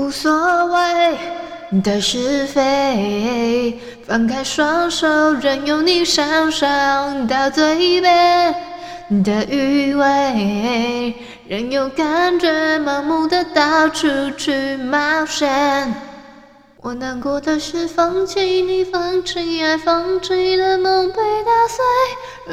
[0.00, 0.32] 无所
[0.64, 1.18] 谓
[1.82, 8.54] 的是非，放开双手，任由你尝尝到嘴边
[9.22, 11.14] 的余味，
[11.46, 15.94] 任由感觉盲目的到处去冒险。
[16.80, 21.84] 我难过的是放弃你，放弃爱，放弃的梦被打碎，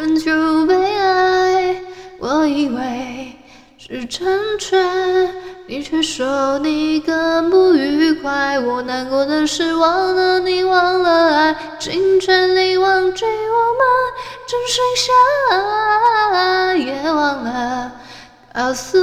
[0.02, 1.78] 仍旧被爱。
[2.20, 3.38] 我以为
[3.78, 4.28] 是成
[4.60, 5.47] 全。
[5.70, 13.86] 你却说你更不愉快，我难过的是忘了你，忘了爱，尽全力忘记我们
[14.48, 17.92] 只剩下，也忘了
[18.54, 18.98] 告诉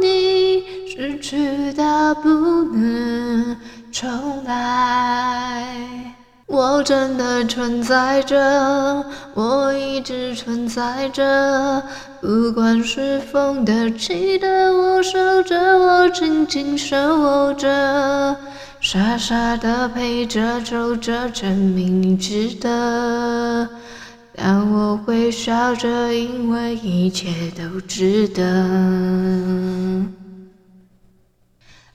[0.00, 3.56] 你，失去的不能
[3.92, 6.13] 重来。
[6.46, 11.82] 我真的存在着，我一直存在着，
[12.20, 18.36] 不管是风的、气的，我守着，我紧紧守着，
[18.78, 23.68] 傻傻的陪着、走着，证明你值得。
[24.36, 28.42] 但我会笑着，因为一切都值得。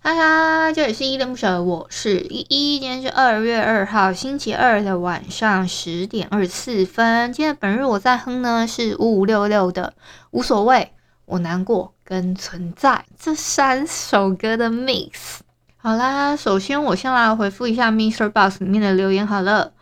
[0.02, 2.80] 嗨嗨，这里是依依恋不舍，我是依依。
[2.80, 7.34] 今天是二月二号星期二的晚上十点二十四分。
[7.34, 9.94] 今天本日我在哼呢是五五六六的
[10.32, 10.94] 无所谓，
[11.26, 15.40] 我难过跟存在这三首歌的 mix。
[15.76, 18.30] 好啦，首先我先来回复一下 Mr.
[18.30, 19.74] Boss 里面的留言好了。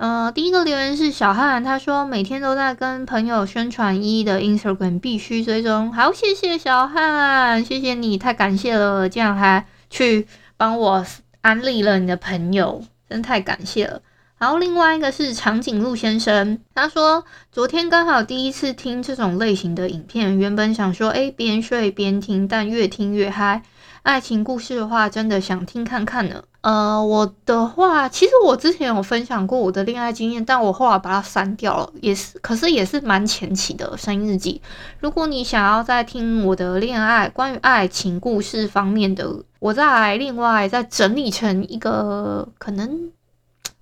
[0.00, 5.92] 呃，第一个留言是小汉，他说每天都在跟朋友宣传一的 Instagram，必须追踪。
[5.92, 11.04] 好，谢谢小汉，谢谢你，太感谢了，这样还去帮我
[11.42, 14.00] 安利了你的朋友，真太感谢了。
[14.38, 23.60] 然后另外一个是长颈鹿先生，他说昨天刚好第一次听这种类型的影片，原本想说诶边睡边听，但越听越嗨。
[24.02, 26.42] 爱情故事的话，真的想听看看呢。
[26.62, 34.60] 呃，我的话，其实我之前有分享过我的恋爱经验，但我后来把它删掉了，也是，可是也是蛮前期的声音日记。
[34.98, 43.10] 如果你想要再听我的恋爱，关于爱情故事方面的，我再另外再整理成一个，可能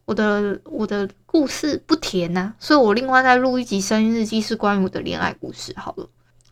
[0.05, 5.75] 我的我的故事不甜呐、所以我另外再录一集声音日记，是关于我的恋爱故事。
[5.77, 6.07] 好了，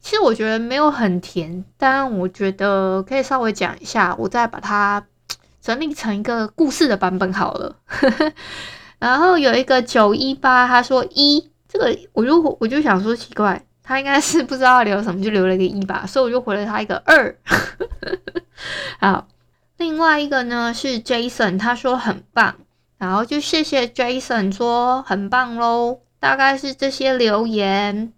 [0.07, 5.05] 其实我觉得没有很甜，但我觉得可以稍微讲一下，我再把它。
[5.61, 7.75] 整理成一个故事的版本好了，
[9.01, 17.37] 然后有一个九一八，他说一，这个我就我就想说奇怪，他应该是不知道留什么，就留了一个一吧，所以我就回了他一个二。
[19.03, 19.27] 好，
[19.79, 22.55] 另外一个呢是 Jason，他说很棒，
[22.99, 28.13] 然后就谢谢 Jason 说很棒喽，大概是这些留言。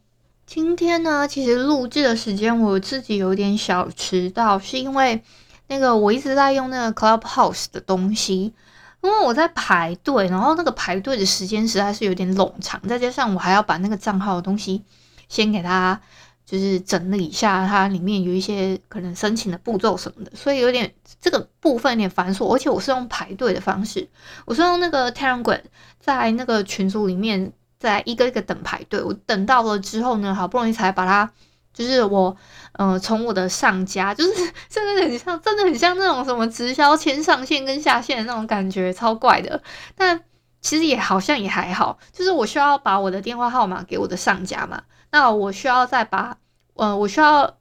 [0.48, 5.22] 今天呢，其实录制的时间我自己有点小迟到，是因为。
[5.66, 8.54] 那个我一直在用那个 Clubhouse 的东西，
[9.02, 14.82] 因为我在排队，然后那个排队的时间实在是有点冗长，再加上我还要把那个账号的东西
[15.28, 16.00] 先给他
[16.46, 24.08] 就是整理一下，它里面有一些可能申请的步骤什么的，所以有点这个部分有点繁琐，而且我是用排队的方式，
[24.46, 25.60] 我是用那个 Telegram
[26.00, 31.30] 在那个群组里面在一个一个等排队，我等到了之后呢，好不容易才把它。
[31.74, 32.36] 就是我，
[32.72, 39.62] 呃，从我的上家， 就是真的很像，真的很像那种什么直销签上线跟下线的那种感觉，超怪的。
[39.94, 40.20] 但
[40.60, 46.36] 其实也好像也还好，就是我需要把我的电话号码给我的上家嘛，那我需要再把，
[46.74, 47.58] 呃，我需要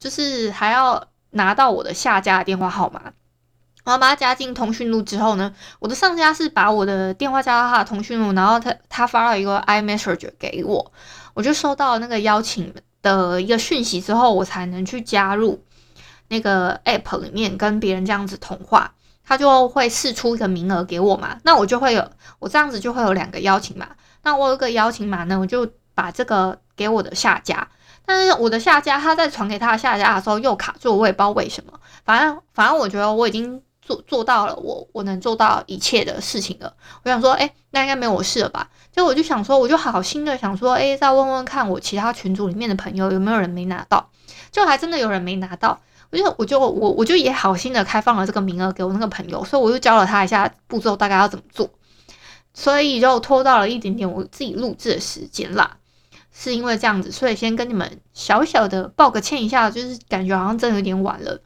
[0.00, 3.12] 就是还要拿到我的下家的电话号码，
[3.90, 10.92] 然后把它加进通讯录之后呢，我的上家是把我的电话加到他的通讯录，然后他他发了一个 iMessage 给我，
[11.34, 12.72] 我就收到那个邀请
[13.02, 15.64] 的一个讯息之后，我才能去加入
[16.28, 18.94] 那个 app 里面跟别人这样子通话，
[19.24, 22.08] 他就会试出一个名额给我嘛，那我就会有
[22.38, 23.88] 我这样子就会有两个邀请码，
[24.22, 27.66] 那我有个邀请码呢，我就把这个给我的下家，
[28.06, 31.72] 但是我的下家他在传给他的下家的时候又卡住，我也不知道为什么，
[32.04, 33.60] 反正反正我觉得我已经
[33.90, 36.72] 做做到了我我能做到一切的事情了，
[37.02, 38.70] 我想说，诶，那应该没有我事了吧。
[38.92, 44.10] 就我就想说，我就好心的想说，诶，再问问看我其他群组里面的朋友有没有人没拿到，
[44.52, 45.80] 就还真的有人没拿到。
[46.10, 51.68] 我就我就我我就也好心的开放了这个名额给我那个朋友，所以我就教了他一下步骤，大概要怎么做，
[52.54, 55.78] 所以就拖到了一点点我自己录制的时间啦。
[56.32, 61.40] 是因为这样子，所以先跟你们小小的报个歉一下，就是感觉好像真的有点晚了。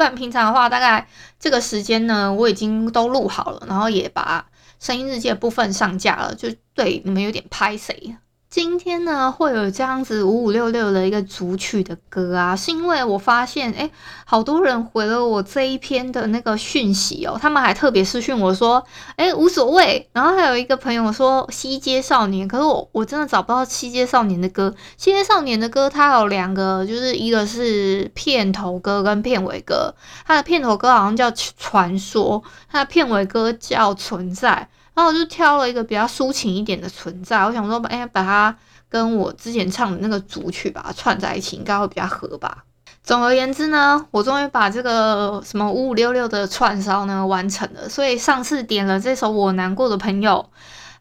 [0.00, 1.06] 不然平常的话，大概
[1.38, 4.46] 这个时间呢，我已经都录好了，然后也把
[4.78, 8.16] 声音日记的部分上架了，就对你们有点拍谁。
[8.50, 13.88] 今天呢，会有这样子五五六六的一个组曲的歌啊，是因为我发现，哎，
[14.24, 20.10] 好多人回了我这一篇的那个讯息哦，他们还特别私讯我说，哎，无所谓。
[20.12, 29.94] 然后还有一个朋友说《西街少年》，可是我我真的找不到《西街少年》的歌，《西街少年》的歌它有两个，就是一个是片头歌跟片尾歌，
[30.26, 34.68] 它的片头歌好像叫《传说》，它的片尾歌叫《存在》。
[35.00, 38.54] 然后我就挑了一个比较抒情一点的存在，我想说，哎，把它
[38.86, 42.64] 跟我之前唱的那个组曲把它串在一起，应该会比较合吧。
[43.02, 47.88] 总而言之呢，我终于把这个什么五五六六的串烧呢完成了。
[47.88, 50.50] 所以上次点了这首我难过的朋友，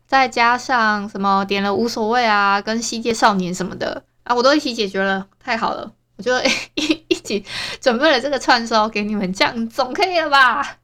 [0.07, 6.31] 再加上什么点了无所谓啊，跟西界少年什么的啊，我都一起解决了，太好了，我就
[6.75, 7.43] 一一起
[7.81, 10.78] 准备了这个串烧给你们，这样总可以了吧？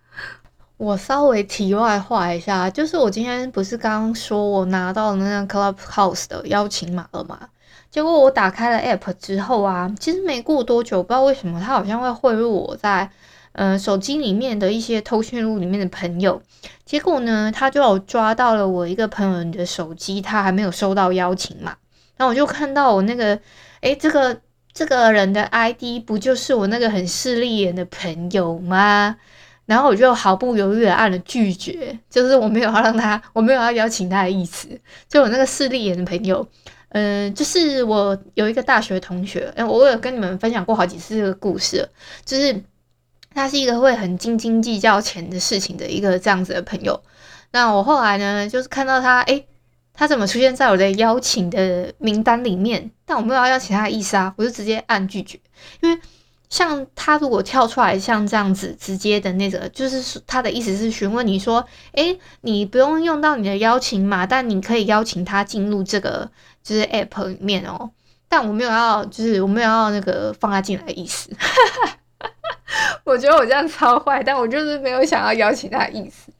[0.77, 7.39] 我稍微题外话一下，就是我今天不是刚刚说我拿到那个 Clubhouse 的邀请码了吗？
[7.89, 13.09] 结果我打开了 App 之后啊，其实没过多久，不知道为什么它好像会汇入我在
[13.53, 16.41] 呃手机里面的一些通讯录里面的朋友。
[16.83, 21.73] 结果呢，他就有抓到了我一个朋友的手机，他还没有收到邀请码。
[22.17, 23.39] 然后我就看到我那个，
[23.79, 24.37] 诶，这个
[24.73, 29.15] 这个人的 ID 不就是我那个很势利眼的朋友吗？
[29.65, 34.67] 然后我就毫不犹豫的按了拒绝，就是我没有要让他，我没有要邀请他的意思。
[35.09, 36.47] 就我那个势利眼的朋友，
[36.89, 41.89] 嗯、就是我有一个大学同学，哎，我有跟你们分享过好几次这个故事，
[42.23, 42.63] 就是
[43.33, 47.01] 他是一个会很斤斤计较钱的事情的一个这样子的朋友。
[47.51, 49.43] 那我后来呢，就是看到他，哎，
[49.93, 52.91] 他怎么出现在我的邀请的名单里面？
[53.03, 55.39] 但我没有要邀请他的意思啊，我就直接按拒绝，
[55.81, 55.99] 因为。
[56.55, 66.31] 像他如果跳出来像这样子直接的那个，就是他的意思是询问你说，诶，你不用用到你的邀请码，但你可以邀请他进入这个
[66.63, 67.91] 就是 app 里面哦。
[68.29, 71.29] 但我没有要，就是我没有要那个放他进来的意思。
[73.03, 76.31] 我觉得我这样超坏，但我就是没有想要邀请他的意思。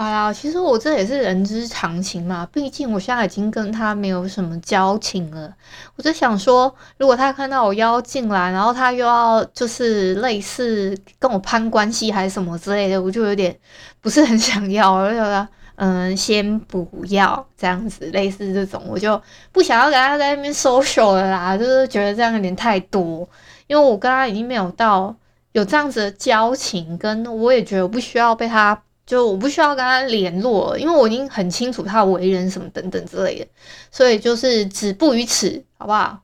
[0.00, 5.54] 哎呀，其实我这也是人之常情嘛，毕竟我现在已经跟他没有什么交情了。
[5.94, 13.54] 我就想说，如果他看到我邀进来，然后他又要就是类似跟我攀关系还是什么之类的，我就有点
[14.00, 14.90] 不是很想要。
[14.90, 19.20] 我就觉得，嗯，先不要这样子，类似这种，我就
[19.52, 23.28] 不想要跟他在那边 social 了啦，就是觉得这样有点太多，
[23.66, 25.14] 因为我跟他已经没有到
[25.52, 28.80] 有这样子的交情，跟我也觉得我不需要被他。
[29.10, 33.46] 就我不需要跟他联络，因为我已经很清楚他为人什么等等之类的，
[33.90, 36.20] 所以就是止步于此，好不好？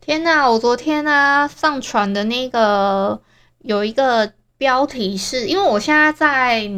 [0.00, 3.20] 天呐，我昨天啊上传的那个
[3.58, 6.70] 有一个标题是，因为我现在在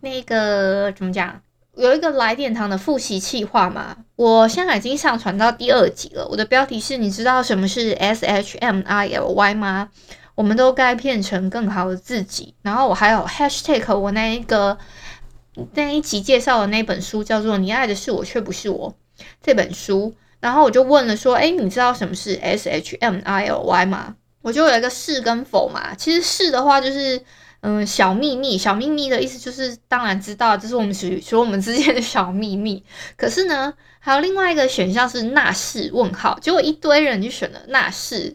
[0.00, 1.40] 那个怎么讲，
[1.76, 6.26] 有一个来点堂的复习计划嘛，我现在已经上传到第二集了。
[6.26, 9.90] 我的标题是，你知道什么是 S H M I L Y 吗？
[10.40, 12.54] 我们都该变成更好的自己。
[12.62, 14.78] 然后我还有 hashtag 我那一个
[15.74, 18.90] 那一集介绍的那本书叫做《你爱的是我却不是我》
[19.42, 20.14] 这本书。
[20.40, 24.16] 然后我就问了说，哎，你知道什么是 S H M I L Y 吗？
[24.40, 25.94] 我就有一个是跟否嘛。
[25.94, 27.22] 其实是的话就是
[27.60, 32.82] 嗯小秘密，小秘密的意思就是当然知道，这是我们属于属于我们之间的小秘密。
[33.18, 38.34] 可是呢，还有另外一个选项是那是问号，结果一堆人就选了那是。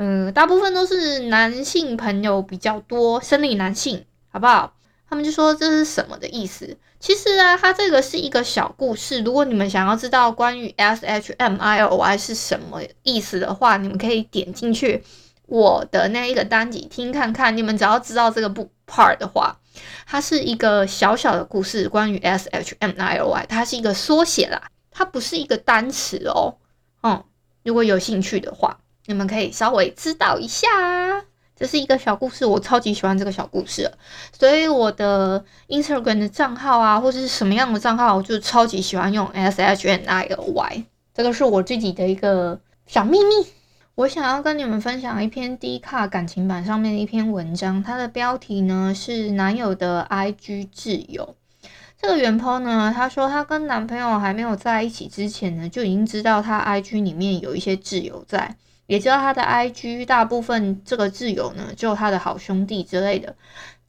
[0.00, 4.72] 嗯，大部分都是男性朋友比较多，生理男性，好不好？
[5.10, 6.76] 他们就说这是什么的意思？
[7.00, 9.22] 其实啊，它这个是一个小故事。
[9.22, 15.02] 如果你们想要知道关于 S H M I L Y 是什么意思的话，你们可以点进去
[15.46, 17.56] 我的那一个单集听看看。
[17.56, 19.58] 你们只要知道这个不 part 的话，
[20.06, 26.54] 它是一个小小的故事，关于 S H M I L Y，它是一个缩写啦，它不是一个单词哦。
[27.02, 27.24] 嗯，
[27.64, 28.78] 如果有兴趣的话。
[29.08, 30.68] 你们可以稍微知道一下，
[31.56, 33.90] 这是一个小故事，我超级喜欢这个小故事，
[34.38, 40.84] 所以我的 Instagram 的账号啊，或者是什么样的账号，我就超级喜欢用 shniy
[41.14, 43.46] 这个是我自己的一个小秘密。
[43.94, 51.34] 我想要跟你们分享一篇 D 卡感情版上面的一篇文章，它的标题呢是男友的 IG 挚友。
[51.98, 58.54] 这个原 po 呢，她说她跟男朋友还没有在一起之前呢，就已经知道他 IG 里面有一些挚友在。
[58.88, 63.36] 也知道他的 IG 大部分这个挚友呢，就他的好兄弟之类的。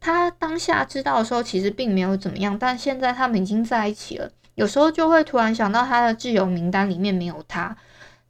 [0.01, 4.29] 他当下知道的时候，其实并没有怎么样，但现在他们已经在一起了。
[4.55, 7.75] 有时候就会突然想到他的挚友名单里面没有他。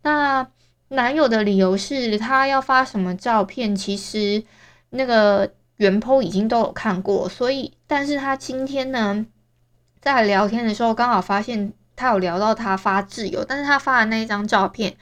[0.04, 0.48] 那
[0.90, 4.44] 男友的理由是他要发什么照片，其实
[4.92, 9.26] 那个原 po 已经都有看过，所以，但是他今天呢，
[10.00, 14.96] 在聊天的时候刚好发现他有聊到他发挚友，但是他发的那一张照片，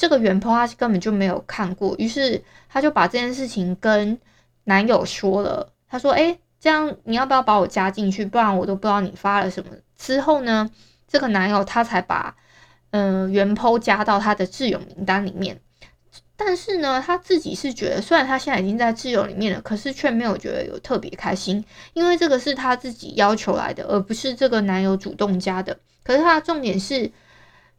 [0.00, 4.18] 这个原 po 他根本就没有看过，于是他就把这件事情跟
[4.64, 5.70] 男友说了。
[5.90, 8.24] 他说：“诶，这样你要不要把我加进去？
[8.24, 10.70] 不然我都不知道你发了什么。”之后呢，
[11.06, 12.34] 这个男友他才把
[12.92, 15.60] 嗯、呃、原 po 加到他的挚友名单里面。
[16.34, 25.78] 但是呢，他自己是觉得，虽然他现在已经在挚友里面了，可是却没有觉得有特别开心，因为这个是他自己要求来的，而不是这个男友主动加的。
[26.02, 27.12] 可是他的重点是，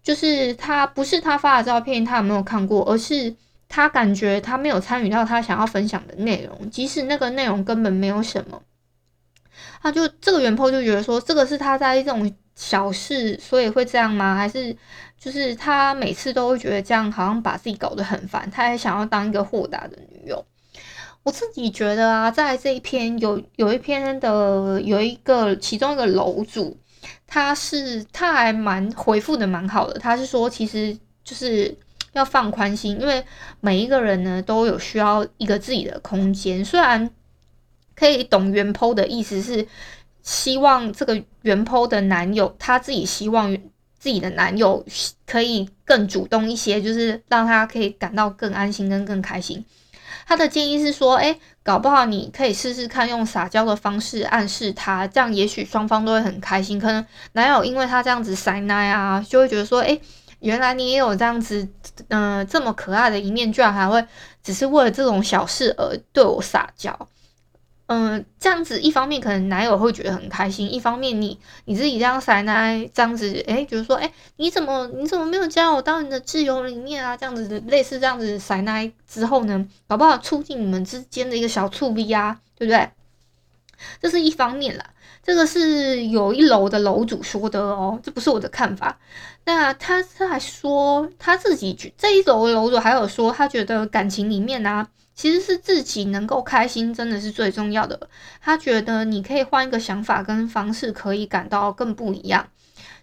[0.04, 3.36] 就是他不是他发的照片，他有没有看过，而是。
[3.74, 8.62] 他感觉他没有参与到他想要分享的内容，即使那个内容根本没有什么，
[9.82, 14.36] 他就这个原 po 就觉得说，这个是他在这种小事，所以会这样吗？
[14.36, 14.76] 还是
[15.18, 20.44] 就是他每次都会觉得这样好像把自己搞得很烦，他还想要当一个豁达的女友。
[21.24, 26.76] 我自己觉得啊，在这一篇有有一篇的有一个其中一个楼主，
[27.28, 31.78] 他是他还蛮回复的蛮好的，他是说其实就是。
[32.14, 33.24] 要放宽心，因为
[33.62, 36.66] 每一个人呢都有需要一个自己的空间。
[36.66, 37.10] 虽然
[37.96, 39.66] 可以懂原剖的意思是
[40.22, 43.58] 希望这个原剖的男友他自己希望
[43.98, 44.86] 自己的男友
[45.26, 49.64] 可以更主动一些，就是让他可以感到更安心跟更开心。
[50.28, 56.80] 他的建议是说，诶，搞不好你可以试试看用撒娇的方式暗示他，这样也许双方都会很开心。
[56.80, 60.02] 可能男友因为他这样子塞奶啊，就会觉得说，诶。
[60.42, 61.62] 原来你也有这样子，
[62.08, 64.04] 嗯、呃，这么可爱的一面，居然还会
[64.42, 67.08] 只是为了这种小事而对我撒娇，
[67.94, 77.18] 嗯、这样子一方面可能男友会觉得很开心，一方面你你自己这样撒奶，这样子，诶，就是说，诶，你怎么你怎么没有加我到你的自由里面啊？
[77.18, 82.90] 这样子类似这样子撒奶之后呢，搞不好促进你们之间的一个小醋逼啊，对不对？
[84.02, 84.86] 这是一方面啦。
[85.24, 88.98] 这个是有一楼的楼主说的哦，这不是我的看法。
[89.44, 94.88] 那他他还说他自己觉这一楼的楼主还有说，他觉得感情里面呢、啊，
[95.22, 98.10] 其实是自己能够开心，真的是最重要的。
[98.42, 102.48] 他觉得你可以换一个想法跟方式，可以感到更不一样。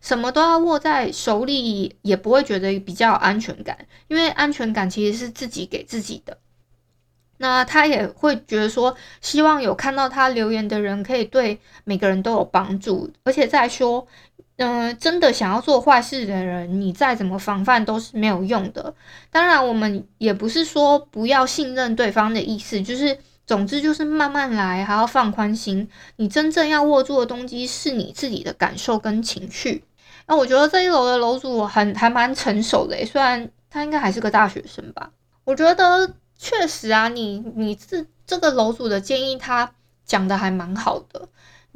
[0.00, 6.36] 什么都要握在手里，也不会觉得比较有安全感，因为安全感其实是自己给自己的。
[7.38, 14.04] 那他也会觉得说，希望有看到他留言的人可以对每个人都有帮助，而且再说，
[14.56, 18.92] 嗯、真的想要做坏事的人，你再怎么防范都是没有用的。
[19.30, 23.16] 当然，我们也不是说不要信任对方的意思，就是
[23.46, 25.88] 总之就是慢慢来，还要放宽心。
[26.16, 29.84] 你真正要握住的东西是你自己的感受跟情绪。
[30.26, 35.10] 那我觉得这一楼的楼主很还蛮成熟的，虽然他应该还是个大学生吧，
[35.44, 36.12] 我觉得。
[36.38, 39.74] 确实啊，你你这这个楼主的建议，他
[40.06, 41.28] 讲的还蛮好的。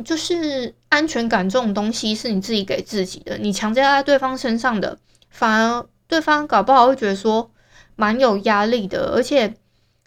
[0.05, 7.51] 就是安全感这种东西是你自己给自己的，你强加在对方身上的，反而对方搞不好会觉得说
[7.97, 9.13] 蛮有压力的。
[9.15, 9.55] 而且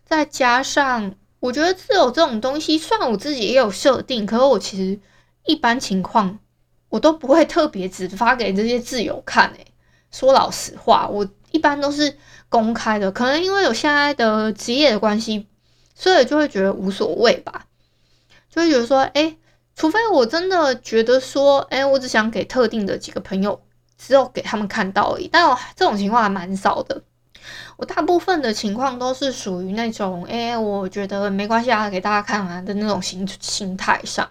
[0.04, 5.00] 再加上，我觉得自由这种东西，虽然我自己也有设定，可是我其实
[5.46, 6.40] 一般情况
[6.90, 9.50] 我都不会特别只发给这些自由看。
[9.58, 9.68] 诶，
[10.12, 12.18] 说老实话，我一般都是。
[12.50, 15.48] 公开的，可能因为有现在的职业的关系，
[15.94, 17.66] 所以就会觉得无所谓吧，
[18.50, 19.36] 就会觉得说，哎、
[19.76, 23.62] 除非我真的觉得说，哎、我只想给特定的几个朋友，
[23.98, 25.28] 只有给他们看到而已。
[25.32, 27.02] 但我这种情况还蛮少的，
[27.78, 34.30] 我大部分的情况都是属于那种，哎、我觉得没关系啊，给大家看完的那种心心态上。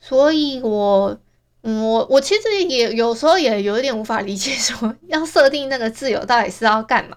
[0.00, 1.16] 所以我，
[1.62, 7.16] 我我其实也有时候也有一点无法理解，说 要设定那个自由到底是要干嘛。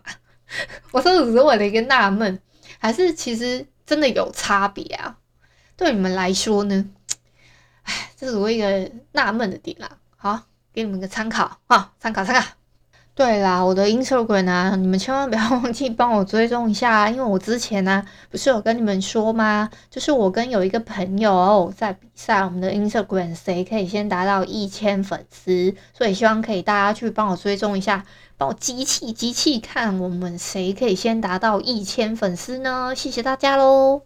[0.92, 2.39] 我说只是我的一个纳闷，
[2.80, 5.18] 还是其实真的有差别啊？
[5.75, 6.89] 对你们来说呢？
[7.84, 9.98] 哎，这是我一个纳闷的点啦。
[10.16, 12.57] 好，给你们个参考啊，参考参考。
[13.17, 19.71] 对啦，我的 Instagram 啊，你们千万不要忘记帮我追踪一下啊，因为我之前呢、啊，不是有跟你们说吗？
[19.89, 28.05] 就是我跟有一个朋友在比赛，我们的 Instagram 谁可以先达到一千粉丝，所以希望可以大家去帮我追踪一下，
[28.38, 32.93] 帮我机器机器看我们谁可以先达到一千粉丝呢？
[32.95, 34.03] 谢谢大家喽！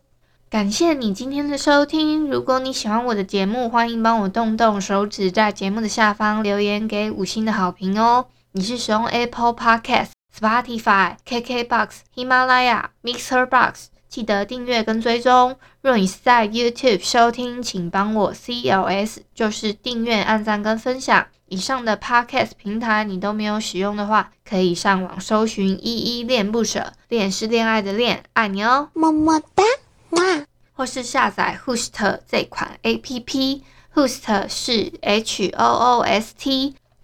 [0.49, 8.27] 感谢你今天的收听，如果你喜欢我的节目，欢迎帮我动动手指，在节目的下方留言给五星的好评哦。
[8.53, 15.55] 你是使用 Apple Podcast Spotify、KKBox、喜马拉雅、Mixer Box，记得订阅跟追踪。
[15.81, 21.27] 若你是在 YouTube 收听，请帮我 CLS，就是订阅、按赞跟分享。
[21.47, 29.63] 以上的 Podcast 平台你都没有使用的话，可以上网搜寻依依恋不舍，恋是恋爱的恋，爱你哦，么么哒，
[30.09, 30.45] 哇！
[30.73, 36.75] 或是下载 Host 这款 APP，Host 是 H O O S T。